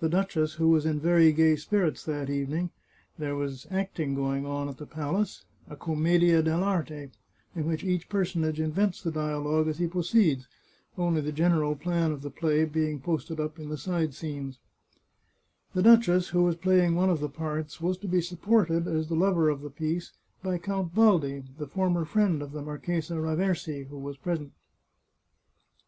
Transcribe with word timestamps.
The 0.00 0.08
duchess, 0.08 0.54
who 0.54 0.70
was 0.70 0.84
in 0.84 0.98
very 0.98 1.30
gay 1.30 1.54
spirits 1.54 2.04
that 2.04 2.28
evening 2.28 2.70
(there 3.16 3.36
was 3.36 3.64
acting 3.70 4.12
going 4.12 4.44
on 4.44 4.68
at 4.68 4.76
the 4.78 4.86
palace— 4.86 5.44
a 5.70 5.76
commedia 5.76 6.42
deU'arte, 6.42 7.12
in 7.54 7.66
which 7.68 7.84
each 7.84 8.08
personage 8.08 8.58
invents 8.58 9.00
the 9.00 9.12
dialogue 9.12 9.68
as 9.68 9.78
he 9.78 9.86
proceeds, 9.86 10.48
only 10.98 11.20
the 11.20 11.30
general 11.30 11.76
plan 11.76 12.10
of 12.10 12.22
the 12.22 12.28
play 12.30 12.64
being 12.64 12.98
posted 12.98 13.38
up 13.38 13.56
in 13.56 13.68
the 13.68 13.78
side 13.78 14.14
scenes), 14.14 14.58
the 15.74 15.80
duchess, 15.84 16.30
who 16.30 16.42
was 16.42 16.56
playing 16.56 16.96
one 16.96 17.08
of 17.08 17.20
the 17.20 17.28
parts, 17.28 17.80
was 17.80 17.96
to 17.98 18.08
be 18.08 18.20
supported, 18.20 18.88
as 18.88 19.06
the 19.06 19.14
lover 19.14 19.48
of 19.48 19.60
the 19.60 19.70
piece, 19.70 20.10
by 20.42 20.58
Count 20.58 20.92
Baldi, 20.92 21.44
the 21.58 21.68
former 21.68 22.04
friend 22.04 22.42
of 22.42 22.50
the 22.50 22.62
Mar 22.62 22.78
chesa 22.80 23.14
Raversi, 23.14 23.86
who 23.86 23.98
was 24.00 24.16
present. 24.16 24.54